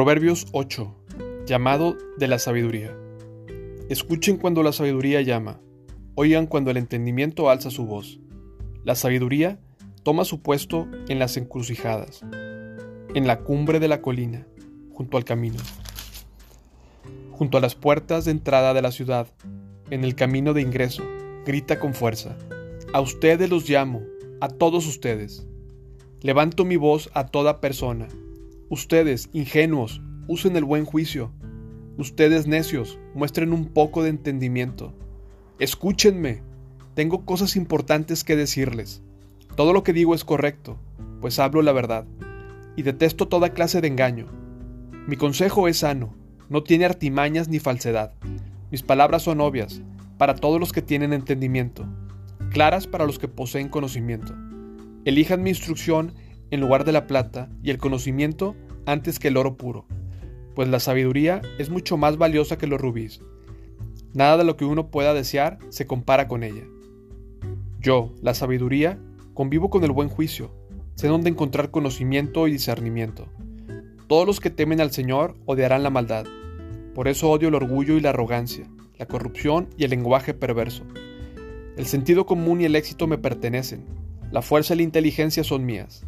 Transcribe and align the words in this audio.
Proverbios 0.00 0.46
8. 0.52 0.94
Llamado 1.44 1.94
de 2.16 2.26
la 2.26 2.38
sabiduría. 2.38 2.96
Escuchen 3.90 4.38
cuando 4.38 4.62
la 4.62 4.72
sabiduría 4.72 5.20
llama, 5.20 5.60
oigan 6.14 6.46
cuando 6.46 6.70
el 6.70 6.78
entendimiento 6.78 7.50
alza 7.50 7.70
su 7.70 7.84
voz. 7.84 8.18
La 8.82 8.94
sabiduría 8.94 9.60
toma 10.02 10.24
su 10.24 10.40
puesto 10.40 10.88
en 11.10 11.18
las 11.18 11.36
encrucijadas, 11.36 12.22
en 13.14 13.26
la 13.26 13.40
cumbre 13.40 13.78
de 13.78 13.88
la 13.88 14.00
colina, 14.00 14.46
junto 14.94 15.18
al 15.18 15.26
camino, 15.26 15.58
junto 17.32 17.58
a 17.58 17.60
las 17.60 17.74
puertas 17.74 18.24
de 18.24 18.30
entrada 18.30 18.72
de 18.72 18.80
la 18.80 18.92
ciudad, 18.92 19.26
en 19.90 20.02
el 20.02 20.14
camino 20.14 20.54
de 20.54 20.62
ingreso, 20.62 21.04
grita 21.44 21.78
con 21.78 21.92
fuerza. 21.92 22.38
A 22.94 23.02
ustedes 23.02 23.50
los 23.50 23.68
llamo, 23.68 24.00
a 24.40 24.48
todos 24.48 24.86
ustedes. 24.86 25.46
Levanto 26.22 26.64
mi 26.64 26.76
voz 26.76 27.10
a 27.12 27.26
toda 27.26 27.60
persona 27.60 28.08
Ustedes, 28.70 29.30
ingenuos, 29.32 30.00
usen 30.28 30.54
el 30.54 30.62
buen 30.62 30.84
juicio. 30.84 31.32
Ustedes, 31.98 32.46
necios, 32.46 33.00
muestren 33.16 33.52
un 33.52 33.64
poco 33.66 34.04
de 34.04 34.10
entendimiento. 34.10 34.94
Escúchenme. 35.58 36.42
Tengo 36.94 37.24
cosas 37.24 37.56
importantes 37.56 38.22
que 38.22 38.36
decirles. 38.36 39.02
Todo 39.56 39.72
lo 39.72 39.82
que 39.82 39.92
digo 39.92 40.14
es 40.14 40.24
correcto, 40.24 40.78
pues 41.20 41.40
hablo 41.40 41.62
la 41.62 41.72
verdad. 41.72 42.04
Y 42.76 42.82
detesto 42.82 43.26
toda 43.26 43.54
clase 43.54 43.80
de 43.80 43.88
engaño. 43.88 44.26
Mi 45.08 45.16
consejo 45.16 45.66
es 45.66 45.78
sano, 45.78 46.14
no 46.48 46.62
tiene 46.62 46.84
artimañas 46.84 47.48
ni 47.48 47.58
falsedad. 47.58 48.12
Mis 48.70 48.84
palabras 48.84 49.22
son 49.22 49.40
obvias, 49.40 49.82
para 50.16 50.36
todos 50.36 50.60
los 50.60 50.72
que 50.72 50.80
tienen 50.80 51.12
entendimiento, 51.12 51.86
claras 52.50 52.86
para 52.86 53.04
los 53.04 53.18
que 53.18 53.26
poseen 53.26 53.68
conocimiento. 53.68 54.32
Elijan 55.04 55.42
mi 55.42 55.50
instrucción 55.50 56.14
en 56.50 56.60
lugar 56.60 56.84
de 56.84 56.92
la 56.92 57.06
plata 57.06 57.48
y 57.62 57.70
el 57.70 57.78
conocimiento 57.78 58.56
antes 58.90 59.18
que 59.18 59.28
el 59.28 59.36
oro 59.36 59.56
puro, 59.56 59.86
pues 60.54 60.68
la 60.68 60.80
sabiduría 60.80 61.40
es 61.58 61.70
mucho 61.70 61.96
más 61.96 62.18
valiosa 62.18 62.58
que 62.58 62.66
los 62.66 62.80
rubíes. 62.80 63.20
Nada 64.12 64.36
de 64.36 64.44
lo 64.44 64.56
que 64.56 64.64
uno 64.64 64.90
pueda 64.90 65.14
desear 65.14 65.58
se 65.68 65.86
compara 65.86 66.26
con 66.26 66.42
ella. 66.42 66.64
Yo, 67.80 68.12
la 68.20 68.34
sabiduría, 68.34 68.98
convivo 69.32 69.70
con 69.70 69.84
el 69.84 69.92
buen 69.92 70.08
juicio, 70.08 70.50
sé 70.96 71.06
dónde 71.06 71.30
encontrar 71.30 71.70
conocimiento 71.70 72.48
y 72.48 72.52
discernimiento. 72.52 73.28
Todos 74.08 74.26
los 74.26 74.40
que 74.40 74.50
temen 74.50 74.80
al 74.80 74.90
Señor 74.90 75.36
odiarán 75.46 75.84
la 75.84 75.90
maldad. 75.90 76.26
Por 76.94 77.06
eso 77.06 77.30
odio 77.30 77.48
el 77.48 77.54
orgullo 77.54 77.96
y 77.96 78.00
la 78.00 78.10
arrogancia, 78.10 78.68
la 78.98 79.06
corrupción 79.06 79.68
y 79.76 79.84
el 79.84 79.90
lenguaje 79.90 80.34
perverso. 80.34 80.82
El 81.76 81.86
sentido 81.86 82.26
común 82.26 82.60
y 82.60 82.64
el 82.64 82.74
éxito 82.74 83.06
me 83.06 83.18
pertenecen, 83.18 83.86
la 84.32 84.42
fuerza 84.42 84.74
y 84.74 84.78
la 84.78 84.82
inteligencia 84.82 85.44
son 85.44 85.64
mías. 85.64 86.04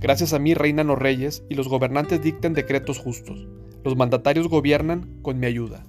Gracias 0.00 0.32
a 0.32 0.38
mí 0.38 0.54
reinan 0.54 0.86
los 0.86 0.98
reyes 0.98 1.44
y 1.48 1.54
los 1.54 1.68
gobernantes 1.68 2.22
dictan 2.22 2.54
decretos 2.54 2.98
justos. 2.98 3.46
Los 3.84 3.96
mandatarios 3.96 4.48
gobiernan 4.48 5.18
con 5.22 5.38
mi 5.40 5.46
ayuda 5.46 5.84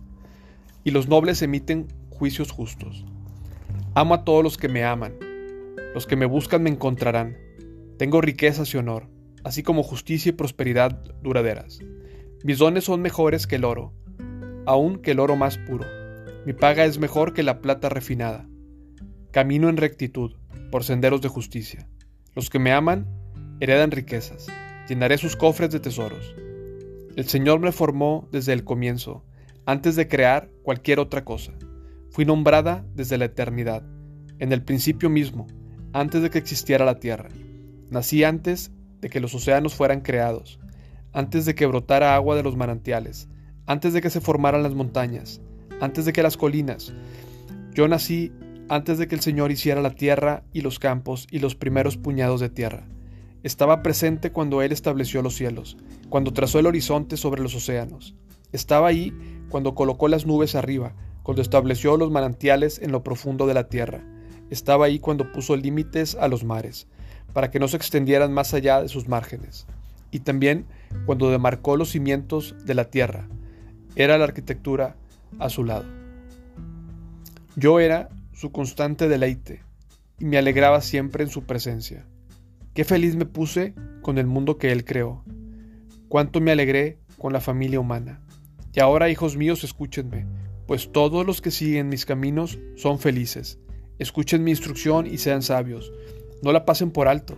y 0.84 0.92
los 0.92 1.08
nobles 1.08 1.42
emiten 1.42 1.88
juicios 2.10 2.52
justos. 2.52 3.06
Amo 3.94 4.16
a 4.16 4.24
todos 4.24 4.44
los 4.44 4.58
que 4.58 4.70
me 4.70 4.84
aman. 4.84 5.14
Los 5.94 6.08
que 6.08 6.16
me 6.16 6.26
buscan 6.26 6.64
me 6.64 6.70
encontrarán. 6.70 7.38
Tengo 7.98 8.22
riquezas 8.22 8.74
y 8.74 8.78
honor, 8.78 9.08
así 9.44 9.64
como 9.64 9.84
justicia 9.84 10.30
y 10.30 10.34
prosperidad 10.34 11.04
duraderas. 11.22 11.80
Mis 12.44 12.58
dones 12.58 12.86
son 12.86 13.02
mejores 13.02 13.48
que 13.48 13.58
el 13.58 13.66
oro, 13.66 13.94
aun 14.66 15.00
que 15.00 15.12
el 15.12 15.20
oro 15.20 15.36
más 15.36 15.58
puro. 15.58 15.86
Mi 16.46 16.54
paga 16.54 16.86
es 16.86 16.98
mejor 17.00 17.34
que 17.34 17.44
la 17.44 17.60
plata 17.62 17.90
refinada. 17.90 18.48
Camino 19.32 19.70
en 19.70 19.78
rectitud, 19.78 20.38
por 20.72 20.84
senderos 20.84 21.22
de 21.22 21.28
justicia. 21.28 21.90
Los 22.34 22.50
que 22.50 22.60
me 22.60 22.72
aman 22.72 23.06
heredan 23.60 23.92
riquezas, 23.92 24.48
llenaré 24.88 25.18
sus 25.18 25.36
cofres 25.36 25.72
de 25.72 25.80
tesoros. 25.80 26.36
El 27.16 27.26
Señor 27.26 27.60
me 27.60 27.72
formó 27.72 28.28
desde 28.32 28.54
el 28.54 28.64
comienzo, 28.64 29.26
antes 29.66 29.96
de 29.96 30.08
crear 30.08 30.50
cualquier 30.64 31.00
otra 31.00 31.26
cosa. 31.26 31.54
Fui 32.12 32.26
nombrada 32.26 32.86
desde 32.96 33.18
la 33.18 33.26
eternidad, 33.26 33.84
en 34.40 34.52
el 34.54 34.64
principio 34.64 35.10
mismo, 35.10 35.48
antes 35.94 36.22
de 36.22 36.30
que 36.30 36.38
existiera 36.38 36.86
la 36.86 37.00
tierra. 37.00 37.30
Nací 37.90 38.24
antes 38.24 38.72
de 39.02 39.10
que 39.10 39.20
los 39.20 39.36
océanos 39.36 39.76
fueran 39.76 40.02
creados, 40.02 40.60
antes 41.12 41.46
de 41.46 41.56
que 41.56 41.66
brotara 41.66 42.16
agua 42.16 42.36
de 42.36 42.44
los 42.44 42.56
manantiales, 42.56 43.28
antes 43.66 43.94
de 43.94 44.02
que 44.02 44.10
se 44.10 44.22
formaran 44.22 44.64
las 44.64 44.74
montañas, 44.74 45.42
antes 45.82 46.06
de 46.06 46.14
que 46.14 46.24
las 46.24 46.38
colinas. 46.38 46.94
Yo 47.74 47.88
nací 47.88 48.32
antes 48.70 48.98
de 48.98 49.08
que 49.08 49.16
el 49.16 49.22
Señor 49.22 49.52
hiciera 49.52 49.82
la 49.82 49.96
tierra 49.96 50.44
y 50.54 50.62
los 50.62 50.80
campos 50.80 51.28
y 51.30 51.40
los 51.40 51.56
primeros 51.56 51.98
puñados 51.98 52.40
de 52.40 52.50
tierra. 52.50 52.88
Estaba 53.42 53.82
presente 53.82 54.32
cuando 54.32 54.62
Él 54.62 54.74
estableció 54.74 55.22
los 55.22 55.36
cielos, 55.36 55.78
cuando 56.10 56.34
trazó 56.34 56.60
el 56.60 56.68
horizonte 56.68 57.16
sobre 57.16 57.42
los 57.42 57.56
océanos. 57.56 58.16
Estaba 58.52 58.88
ahí 58.88 59.14
cuando 59.50 59.76
colocó 59.76 60.10
las 60.10 60.26
nubes 60.26 60.56
arriba, 60.56 60.94
cuando 61.24 61.42
estableció 61.42 61.96
los 61.96 62.12
manantiales 62.12 62.80
en 62.80 62.92
lo 62.92 63.02
profundo 63.02 63.48
de 63.48 63.54
la 63.54 63.70
tierra. 63.70 64.04
Estaba 64.50 64.88
ahí 64.88 65.00
cuando 65.00 65.32
puso 65.32 65.56
límites 65.56 66.16
a 66.16 66.28
los 66.28 66.44
mares, 66.44 66.88
para 67.32 67.50
que 67.50 67.60
no 67.60 67.68
se 67.68 67.78
extendieran 67.78 68.34
más 68.34 68.54
allá 68.54 68.82
de 68.82 68.90
sus 68.90 69.08
márgenes. 69.08 69.68
Y 70.12 70.20
también 70.20 70.66
cuando 71.06 71.32
demarcó 71.32 71.78
los 71.78 71.92
cimientos 71.92 72.56
de 72.66 72.74
la 72.74 72.86
tierra. 72.86 73.28
Era 73.96 74.18
la 74.18 74.26
arquitectura 74.26 74.96
a 75.38 75.50
su 75.50 75.64
lado. 75.64 75.86
Yo 77.56 77.80
era 77.80 78.10
su 78.34 78.52
constante 78.52 79.08
deleite, 79.08 79.64
y 80.18 80.26
me 80.26 80.38
alegraba 80.38 80.82
siempre 80.82 81.24
en 81.24 81.30
su 81.30 81.44
presencia. 81.44 82.06
Qué 82.74 82.84
feliz 82.84 83.16
me 83.16 83.26
puse 83.26 83.74
con 84.02 84.20
el 84.20 84.28
mundo 84.28 84.58
que 84.58 84.72
Él 84.72 84.86
creó. 84.86 85.24
Cuánto 86.08 86.40
me 86.40 86.52
alegré 86.52 87.00
con 87.18 87.34
la 87.34 87.42
familia 87.42 87.80
humana. 87.80 88.22
Y 88.74 88.80
ahora, 88.80 89.10
hijos 89.10 89.36
míos, 89.36 89.64
escúchenme, 89.64 90.28
pues 90.68 90.92
todos 90.92 91.26
los 91.26 91.42
que 91.42 91.50
siguen 91.50 91.90
mis 91.90 92.06
caminos 92.06 92.60
son 92.76 93.00
felices. 93.00 93.58
Escuchen 93.98 94.44
mi 94.44 94.52
instrucción 94.52 95.08
y 95.08 95.18
sean 95.18 95.42
sabios. 95.42 95.92
No 96.44 96.52
la 96.52 96.64
pasen 96.64 96.92
por 96.92 97.08
alto. 97.08 97.38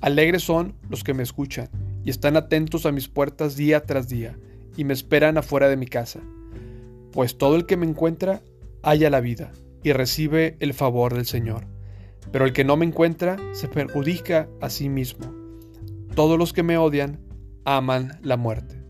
Alegres 0.00 0.42
son 0.42 0.74
los 0.88 1.04
que 1.04 1.14
me 1.14 1.22
escuchan 1.22 1.68
y 2.02 2.10
están 2.10 2.36
atentos 2.36 2.86
a 2.86 2.92
mis 2.92 3.08
puertas 3.08 3.56
día 3.56 3.82
tras 3.82 4.08
día 4.08 4.36
y 4.76 4.84
me 4.84 4.94
esperan 4.94 5.36
afuera 5.36 5.68
de 5.68 5.76
mi 5.76 5.86
casa. 5.86 6.20
Pues 7.12 7.36
todo 7.36 7.56
el 7.56 7.66
que 7.66 7.76
me 7.76 7.86
encuentra 7.86 8.42
halla 8.82 9.10
la 9.10 9.20
vida 9.20 9.52
y 9.84 9.92
recibe 9.92 10.56
el 10.60 10.72
favor 10.72 11.14
del 11.14 11.26
Señor 11.26 11.71
pero 12.30 12.44
el 12.44 12.52
que 12.52 12.64
no 12.64 12.76
me 12.76 12.86
encuentra 12.86 13.36
se 13.52 13.68
perjudica 13.68 14.48
a 14.60 14.70
sí 14.70 14.88
mismo. 14.88 15.34
Todos 16.14 16.38
los 16.38 16.52
que 16.52 16.62
me 16.62 16.76
odian 16.76 17.20
aman 17.64 18.18
la 18.22 18.36
muerte. 18.36 18.81